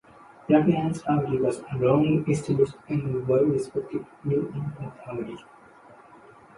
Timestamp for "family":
1.03-1.39, 5.05-5.37